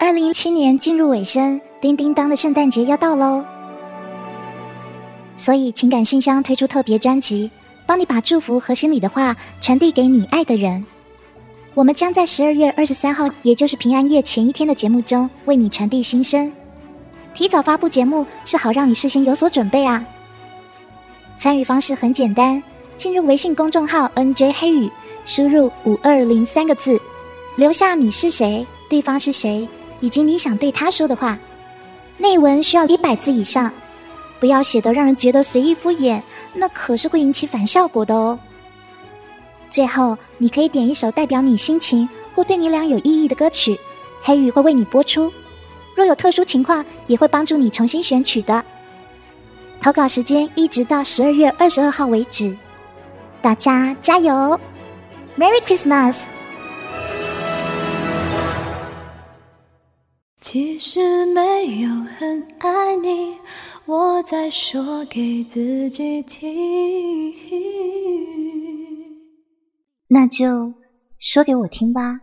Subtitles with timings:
[0.00, 3.44] 二零一七年进入尾声，叮叮当的圣诞节要到喽，
[5.36, 7.50] 所以情感信箱推出特别专辑，
[7.84, 10.86] 帮你把祝福和心里的话传递给你爱的人。
[11.74, 16.52] 我们将在十二月二十三号，也就是平安夜前一天的节目中，为你传递心声。
[17.34, 20.04] 提早发布节目是好让你事先有所准备啊。
[21.36, 22.62] 参与方式很简单，
[22.96, 24.88] 进入微信公众号 “nj 黑雨”，
[25.26, 27.00] 输入五二零三个字，
[27.56, 29.68] 留下你是谁，对方是谁，
[30.00, 31.38] 以及你想对他说的话。
[32.18, 33.72] 内文需要一百字以上，
[34.40, 36.20] 不要写得让人觉得随意敷衍，
[36.54, 38.38] 那可是会引起反效果的哦。
[39.70, 43.78] 最后，你可以点一首代表你心情或对你俩有意义的歌曲，
[44.22, 45.32] 黑羽会为你播出。
[45.94, 48.64] 若有特殊情况，也会帮助你重新选取的。
[49.80, 52.56] 投稿时间一直到十二月二十二号为止，
[53.40, 54.58] 大家加油
[55.38, 56.26] ！Merry Christmas！
[60.50, 63.34] 其实没有很爱你，
[63.84, 67.34] 我在说给自己听。
[70.08, 70.72] 那就
[71.18, 72.20] 说给我听吧，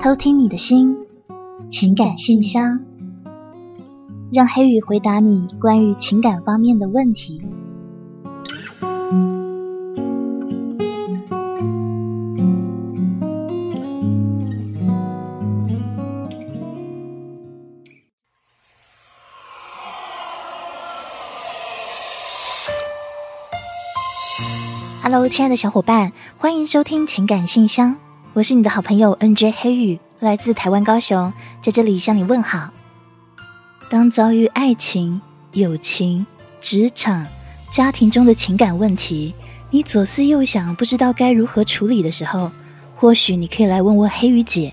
[0.00, 0.96] 偷听你的心，
[1.70, 2.84] 情感信箱。
[4.32, 7.40] 让黑羽回答你关于情感方面的问题。
[25.18, 27.96] Hello，亲爱的小伙伴，欢迎收听情感信箱，
[28.34, 32.70] 我是你的好朋友 NJ 黑羽，来自台湾高雄，在这里向你问好。
[33.90, 35.20] 当遭遇爱情、
[35.54, 36.24] 友情、
[36.60, 37.26] 职场、
[37.68, 39.34] 家庭中的情感问题，
[39.70, 42.52] 你左思右想，不知道该如何处理的时候，
[42.94, 44.72] 或许你可以来问问黑羽姐。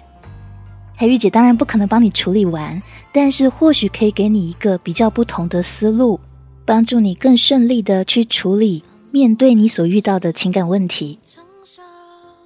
[0.96, 2.80] 黑羽姐当然不可能帮你处理完，
[3.12, 6.20] 但是或许可以给你一个比较不同的思路，
[6.66, 8.84] 帮助你更顺利的去处理
[9.16, 11.20] 面对你所遇到的情感问题。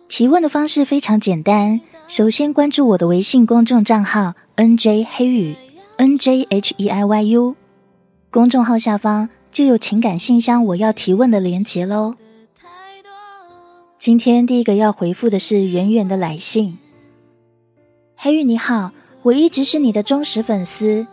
[0.07, 5.56] 提问的方式非常简单，首先关注我的微信公众账号 NJ 黑羽。
[5.97, 7.56] N J H E I Y U，
[8.29, 12.13] 公众号下方就有情感信箱我要提问的连结喽。
[13.97, 16.78] 今天第一个要回复的是圆圆的来信。
[18.16, 18.91] 黑玉你好，
[19.24, 21.08] 我一直是你的忠实粉丝。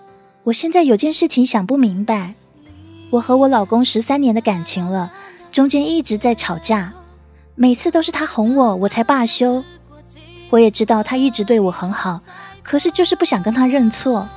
[0.45, 2.35] 我现在有件事情想不明白，
[3.13, 5.11] 我和我老公十三年的感情了，
[5.57, 6.93] 中间一直在吵架，
[7.55, 9.65] 每次都是他哄我，我才罢休。
[10.51, 12.21] 我也知道他一直对我很好，
[12.63, 14.29] 可是就是不想跟他认错。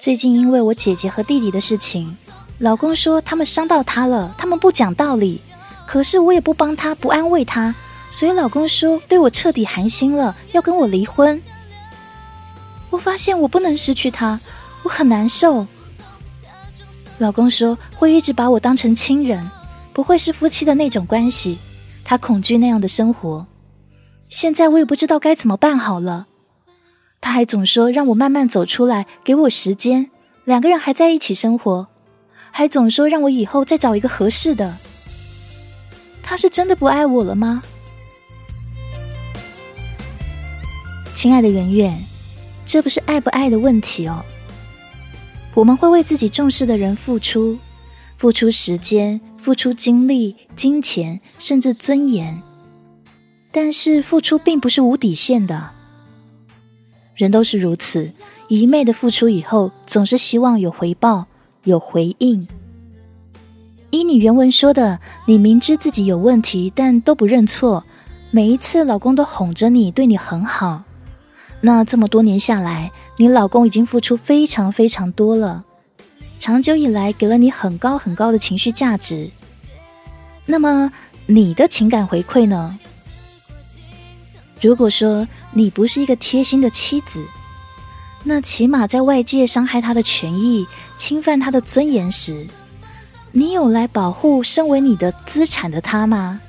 [0.00, 2.16] 最近因为我姐姐和弟弟的事情，
[2.58, 5.42] 老公说他们伤到他了，他们不讲道理。
[5.84, 7.74] 可是我也不帮他，不安慰他，
[8.08, 11.42] 所以老公说对我彻底寒心了，要跟我离婚。
[12.90, 14.38] 我发现我不能失去他，
[14.84, 15.66] 我很难受。
[17.18, 19.50] 老公说会一直把我当成亲人，
[19.98, 21.58] 不会是夫妻的那种关系，
[22.04, 23.48] 他恐惧那样的生活。
[24.30, 26.28] 现在我也不知道该怎么办好了。
[27.20, 30.08] 他还总说让我慢慢走出来，给我时间。
[30.44, 31.88] 两个人还在一起生活，
[32.52, 34.76] 还总说让我以后再找一个合适的。
[36.22, 37.64] 他是真的不爱我了吗？
[41.12, 42.04] 亲爱的圆圆，
[42.64, 44.24] 这不是爱不爱的问题哦。
[45.54, 47.58] 我们会为自己重视的人付出，
[48.16, 52.42] 付出时间，付出精力、金钱，甚至尊严。
[53.50, 55.70] 但是付出并不是无底线的。
[57.14, 58.12] 人都是如此，
[58.48, 61.24] 一昧的付出以后，总是希望有回报、
[61.64, 62.46] 有回应。
[63.88, 67.82] 依你原文说的，你明知自己有问题，但都不认错，
[68.30, 70.82] 每一次老公都哄着你，对你很好。
[71.62, 75.64] 那这么多年下来，你老公已经付出非常非常多了，
[76.38, 79.30] 长久以来给了你很高很高的情绪价值。
[80.50, 80.90] 那么
[81.26, 82.78] 你的情感回馈呢？
[84.62, 87.22] 如果说你不是一个贴心的妻子，
[88.24, 92.46] 那起码在外界伤害他的权益、侵犯他的尊严时，
[93.30, 96.40] 你有来保护身为你的资产的他吗？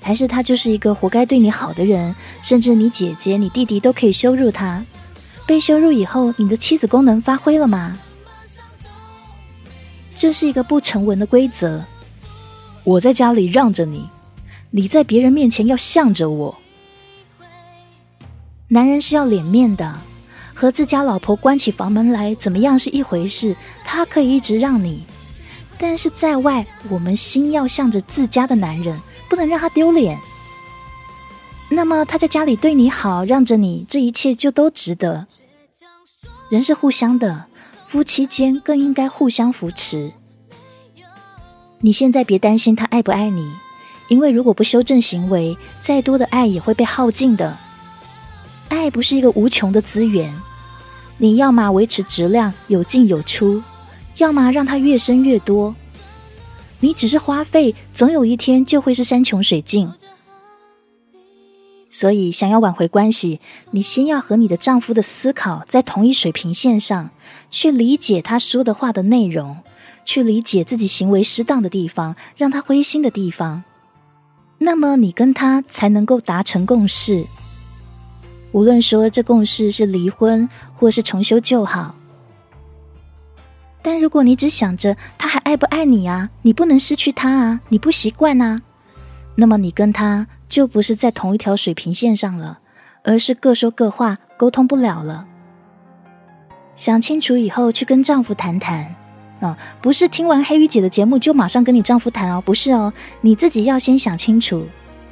[0.00, 4.84] 还是他就是一个活该对你好的人，甚至你姐姐、你弟弟都可以羞辱他？
[5.44, 7.98] 被羞辱以后，你的妻子功能发挥了吗？
[10.14, 11.84] 这是一个不成文的规则。
[12.84, 14.08] 我在家里让着你。
[14.70, 16.58] 你在别人面前要向着我。
[18.68, 20.00] 男人是要脸面的，
[20.54, 25.04] 和自家老婆关起房门来怎么样是一回事，他可以一直让你，
[25.76, 28.98] 但是在外，我们心要向着自家的男人，
[29.28, 30.18] 不能让他丢脸。
[31.68, 35.26] 那么他在家里对你好，让着你，这一切就都值得。
[36.48, 37.44] 人是互相的，
[37.86, 40.14] 夫妻间更应该互相扶持。
[41.84, 43.52] 你现在别担心他爱不爱你，
[44.06, 47.58] 因为如果不修正行为，再多的爱也会被耗尽的。
[48.68, 50.32] 爱不是一个无穷的资源，
[51.18, 53.60] 你要么维持质量有进有出，
[54.18, 55.74] 要么让它越生越多。
[56.78, 59.90] 你只是花费，总有一天就会是山穷水尽。
[61.90, 63.40] 所以，想要挽回关系，
[63.72, 67.10] 你先要和你的丈夫的思考在同一水平线上，
[67.50, 69.58] 去理解他说的话的内容，
[70.04, 73.64] 去理解自己行为失当的地方，让他灰心的地方。
[74.58, 77.24] 那么，你跟他才能够达成共识。
[78.52, 81.94] 无论说这共识是离婚，或是重修旧好。
[83.82, 88.62] 但如果你只想着他还爱不爱你啊，你不能失去他啊，你不习惯啊，
[89.34, 90.26] 那么你跟他。
[90.52, 92.58] 就不是在同一条水平线上了，
[93.04, 95.26] 而是各说各话，沟通不了了。
[96.76, 98.94] 想清楚以后去跟丈夫谈谈
[99.42, 102.92] 啊，不是听完黑鱼姐的节目就马上跟你丈夫谈哦，不是哦，
[103.22, 104.64] 你自己要先想清楚，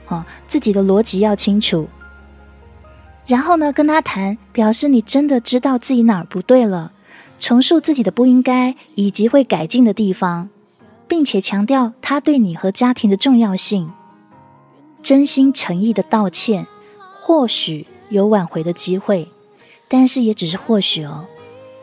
[0.06, 1.88] 啊，自己的逻辑要清楚，
[3.26, 6.92] 然后呢跟他谈，表示你真的知道自己哪儿不对了，
[7.40, 10.48] 重述自己的不应该以及会改进的地方，
[11.08, 13.92] 并且强调他对你和家庭的重要性。
[15.02, 16.68] 真心诚意的道歉，
[17.20, 19.28] 或许有挽回的机会，
[19.88, 21.24] 但是也只是或许哦，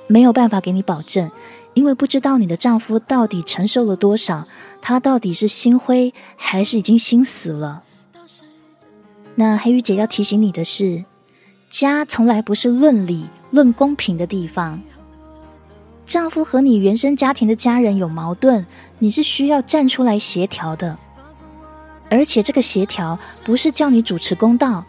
[0.08, 1.30] 没有办法给你保证，
[1.78, 4.48] 因为不知道你的丈夫到底承受了多少，
[4.82, 7.84] 他到底是心灰还是已经心死了。
[9.36, 11.06] 那黑鱼姐要提醒你的是，
[11.70, 14.82] 家从来不是论理论公平的地方。
[16.04, 18.66] 丈夫和你原生家庭的家人有矛盾，
[18.98, 20.98] 你是需要站出来协调的。
[22.10, 24.84] 而且这个协调不是叫你主持公道，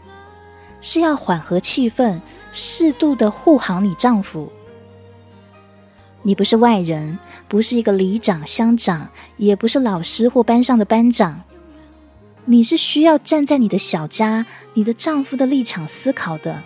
[0.80, 2.18] 是要缓和气氛，
[2.50, 4.50] 适度的护航你丈夫。
[6.22, 7.18] 你不是外人，
[7.48, 11.42] 不是一个里长、乡长，也不是老师或班上的班长，
[12.44, 16.62] 你是需要站在你的小家、你的丈夫的立场思考的。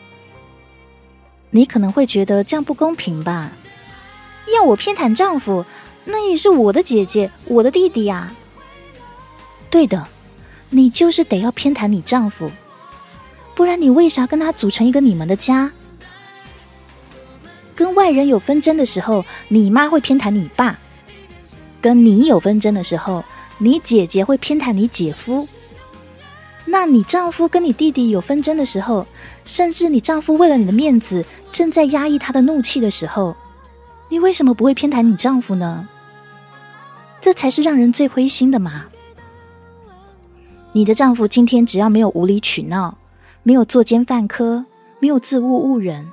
[1.50, 3.52] 你可能会觉得这样不公平吧？
[4.54, 5.64] 要我偏袒丈夫，
[6.04, 8.34] 那也是我的姐姐、我的弟弟呀。
[9.70, 10.08] 对的。
[10.74, 12.50] 你就是得要偏袒你丈夫，
[13.54, 15.70] 不然你为啥跟他组成一个你们的家？
[17.82, 20.76] 跟外人有纷争的时候，你妈会偏袒你爸；
[21.80, 23.24] 跟你有纷争的时候，
[23.58, 25.48] 你姐姐会偏袒你姐夫。
[26.64, 29.04] 那你丈夫跟你弟弟有纷争的时候，
[29.44, 33.34] 甚至你丈夫为了你的面子正在压抑他的怒气的时候，
[34.08, 35.88] 你为什么不会偏袒你丈夫呢？
[37.20, 38.84] 这才是让人最灰心的嘛！
[40.70, 42.96] 你的丈夫今天只要没有无理取闹，
[43.42, 44.66] 没有作奸犯科，
[45.00, 46.12] 没有自误误人，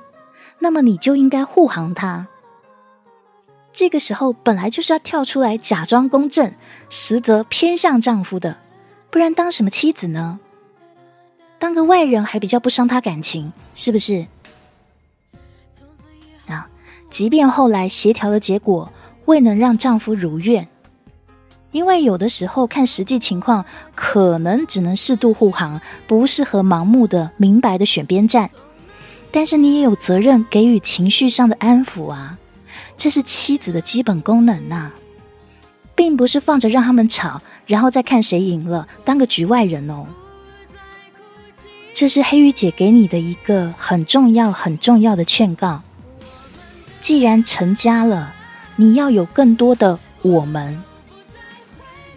[0.60, 2.28] 那么你就应该护航他。
[3.72, 6.52] 这个时候本来就是要跳出来假装公正，
[6.88, 8.58] 实则偏向丈夫的，
[9.10, 10.40] 不然当什么妻子呢？
[11.58, 14.26] 当个外人还比较不伤他感情，是不是？
[16.48, 16.68] 啊，
[17.10, 18.92] 即便后来协调的结果
[19.26, 20.66] 未能让丈夫如愿。
[21.70, 23.64] 因为有的时候看实际情况，
[23.94, 28.50] 可能只能适度护航，不适合盲目的、明白的选边站。
[29.32, 32.38] 但是你也有责任给予情绪上的安抚啊，
[32.96, 34.90] 这是妻子的基本功能呐，
[35.94, 40.06] 并不是放着让他们吵，然后再看谁赢了，当个局外人哦。
[41.92, 45.82] 这是黑玉姐给你的一个很重要、很重要的劝告。
[47.00, 48.34] 既然成家了，
[48.76, 50.82] 你要有更多的我们。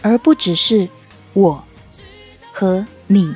[0.02, 0.90] 而不只是
[1.34, 1.64] 我
[2.52, 3.34] 和你。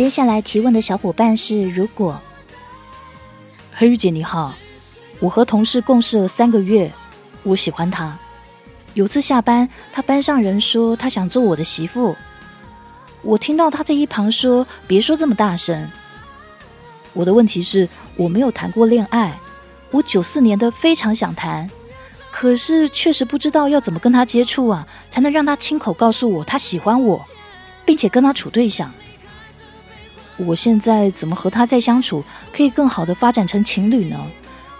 [0.00, 2.18] 接下来提问的小伙伴是：如果
[3.70, 4.54] 黑玉姐你好，
[5.18, 6.90] 我和同事共事了三个月，
[7.42, 8.18] 我喜欢他。
[8.94, 12.16] 有次下班，他班上人说他想做我的媳妇，
[13.20, 15.86] 我听到他在一旁说：“别说这么大声。”
[17.12, 19.38] 我的问题是，我没有谈过恋爱。
[19.90, 21.70] 我九四年的非常想谈，
[22.30, 27.22] 可是确实不知道要怎么跟他接触啊，才能让他亲口告诉我他喜欢我，
[27.84, 28.90] 并且跟他处对象。
[30.46, 34.18] 我现在怎么和他再相处，可以更好的发展成情侣呢？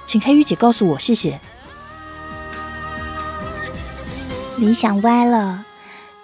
[0.06, 1.40] 请黑鱼姐告诉我，谢谢。
[4.56, 5.64] 你想歪了，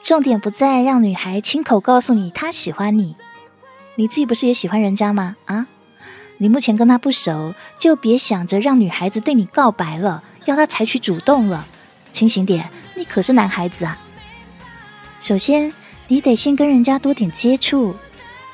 [0.02, 3.16] 重点不在让女孩亲口告诉你她喜欢你，
[3.94, 5.36] 你自己不是也喜欢人家吗？
[5.46, 5.66] 啊？
[6.38, 11.66] 你目前跟他不熟，就别想着让女孩子对你告白了，要他采取主动了，
[12.12, 13.98] 清醒点，你可是男孩子啊。
[15.18, 15.72] 首先，
[16.08, 17.96] 你得先跟人家多点接触，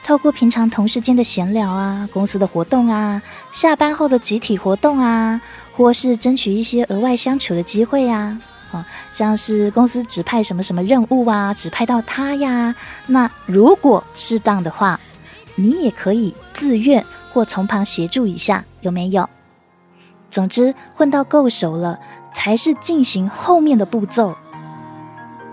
[0.05, 5.41] 透过平常同事间的闲聊啊，公司的活动啊，下班后的集体活动啊，
[5.73, 8.39] 或是争取一些额外相处的机会啊。
[8.73, 12.75] 哦，像是公司指派什么什么任务啊，指派到他呀。
[13.07, 14.99] 那如果适当的话，
[15.55, 19.29] 你也可以自愿或从旁协助一下，有没有？
[20.29, 22.01] 总之，混到够熟了，
[22.33, 24.35] 才是进行后面的步骤。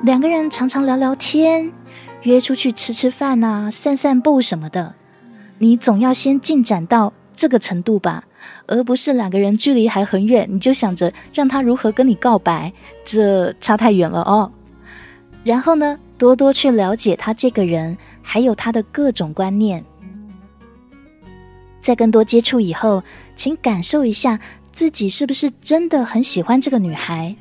[0.01, 1.71] 两个人常常聊聊天，
[2.23, 4.95] 约出去吃吃饭啊，散散步什么的。
[5.59, 8.25] 你总要先进展到这个程度吧。
[8.67, 12.71] 而不是两个人距离还很远，你就想着让他如何跟你告白，
[13.03, 14.51] 这差太远了哦。
[15.43, 19.83] 然后呢，多多去了解他这个人，还有他的各种观念。
[21.79, 23.03] 在更多接触以后，
[23.35, 24.39] 请感受一下
[24.71, 27.35] 自己是不是真的很喜欢这个女孩。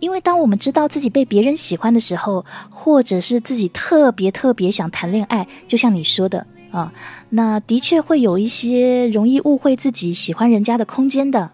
[0.00, 6.46] 因为当我们知道自己被别人喜欢的时候，或者是自己特别特别想谈恋爱，就像你说的。
[6.70, 6.92] 啊，
[7.30, 11.52] 那的确会有一些容易误会自己喜欢人家的空间的。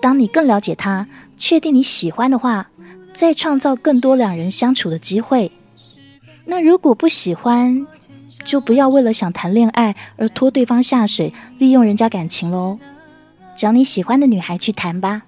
[0.00, 2.70] 当你更了解他，确定你喜欢的话，
[3.12, 5.50] 再创造更多两人相处的机会。
[6.44, 7.84] 那如果不喜欢，
[8.44, 12.78] 就不要为了想谈恋爱而拖对方下水，利用人家感情喽。
[13.56, 15.22] 找你喜欢的女孩去谈吧。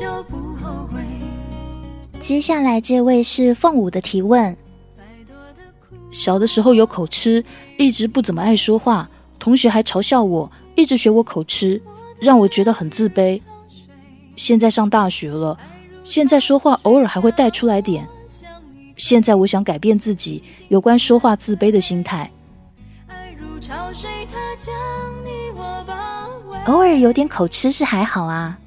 [0.00, 1.04] 就不后悔。
[2.18, 4.56] 接下来这位是凤舞的提问：
[6.10, 7.44] 小的时候有口吃，
[7.76, 11.82] 一直不怎么爱说话，同学还嘲笑我，一直学我口吃，
[12.18, 13.42] 让我觉得很自卑。
[14.36, 15.58] 现在上大学了，
[16.02, 18.08] 现在说话偶尔还会带出来点。
[18.96, 22.30] 现在我想改变自己有关说话自卑的心态。
[26.66, 28.58] 偶尔有点口吃是还好啊。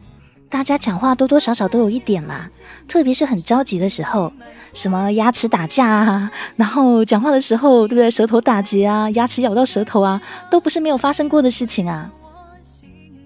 [0.53, 2.48] 大家讲话多多少少都有一点啦，
[2.88, 4.31] 特别是很着急的时候，
[4.75, 8.12] 什么牙齿打架啊， 然后讲话的时候，对不对？
[8.12, 12.13] 舌头打结啊，牙齿咬到舌头啊，都不是没有发生过的事情啊。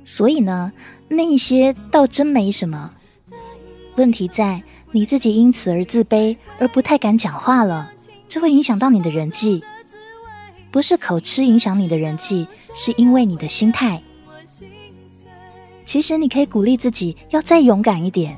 [0.05, 0.72] 所以呢，
[1.10, 2.93] 那一些倒真没什么
[3.98, 7.91] 问题，在你自己因此而自卑，而不太敢讲话了，
[8.29, 9.62] 这会影响到你的人际。
[10.72, 14.01] 不是口吃影响你的人际，是因为你的心态。
[15.88, 18.38] 其实你可以鼓励自己要再勇敢一点。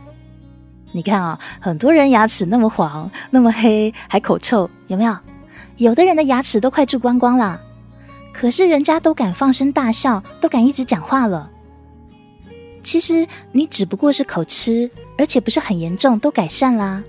[0.91, 5.17] 你看啊，很多人牙齿那么黄、那么黑，还口臭，有没有？
[5.77, 7.59] 有的人的牙齿都快蛀光光了，
[8.31, 11.49] 可是人家都敢放声大笑，都敢一直讲话了。
[12.83, 17.03] 其实你只不过是口吃，而且不是很严重，都改善啦，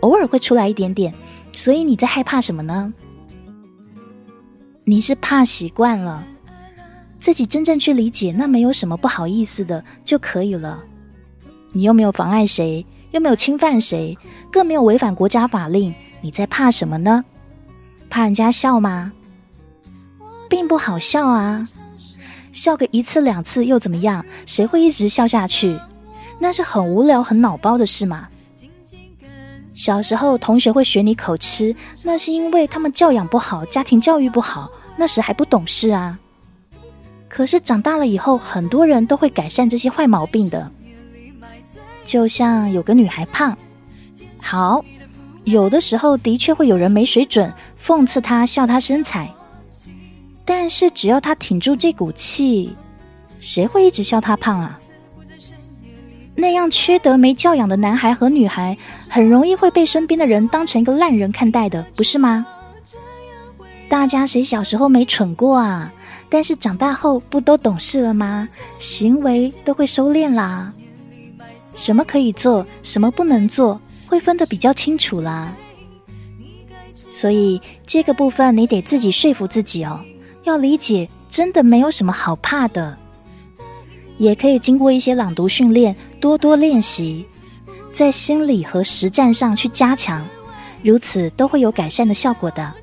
[0.00, 1.14] 偶尔会出来一点点。
[1.52, 2.92] 所以你在害怕什么呢？
[4.84, 6.24] 你是怕习惯了。
[7.24, 10.84] 自己真正去理解，那没有什么不好意思的就可以了。
[11.72, 14.18] 你又没有妨碍谁，又没有侵犯谁，
[14.52, 17.24] 更没有违反国家法令，你在怕什么呢？
[18.10, 19.10] 怕人家笑吗？
[20.50, 21.66] 并不好笑啊！
[22.52, 24.22] 笑个一次两次又怎么样？
[24.44, 25.80] 谁会一直笑下去？
[26.38, 28.28] 那是很无聊、很脑包的事嘛。
[29.74, 36.18] 小时候同学会学你口吃，那是因为他们教养不好，家庭教育不好，那时还不懂事啊。
[37.34, 40.70] 可是长大了以后，很多人都会改善这些坏毛病的。
[42.04, 43.58] 就像有个女孩胖，
[44.40, 44.84] 好，
[45.42, 49.34] 有的时候的确会有人没水准，讽刺她、笑她身材。
[50.44, 52.76] 但是只要她挺住这股气，
[53.40, 54.78] 谁会一直笑她胖啊？
[56.36, 62.46] 那样缺德、没教养的男孩和女孩，很容易会被身边的人当成一个烂人看待的，不是吗？
[63.88, 65.92] 大家谁小时候没蠢过啊？
[66.34, 68.48] 但是长大后不都懂事了吗？
[68.80, 70.72] 行为都会收敛啦，
[71.76, 75.56] 什么可以做，什么不能做，会分得比较清楚啦。
[77.08, 80.00] 所以这个部分你得自己说服自己哦，
[80.42, 82.98] 要理解，真的没有什么好怕的，
[84.18, 87.24] 也可以经过一些朗读训练，多多练习，
[87.92, 90.26] 在心理和实战上去加强，
[90.82, 92.74] 如此都会有改善的效果的。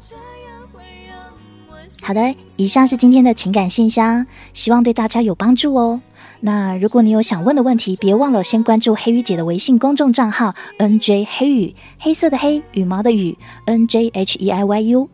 [2.03, 6.01] 好的，以上是今天的情感信箱，希望对大家有帮助哦。
[6.39, 15.09] 那如果你有想问的问题，别忘了先关注黑羽姐的微信公众账号 N J 黑羽，黑色的黑，羽毛的羽，N J H E I Y U。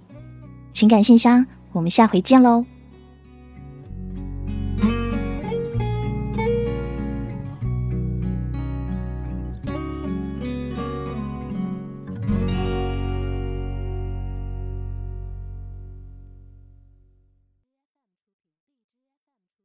[0.71, 2.63] 情感信箱，我们下回见喽。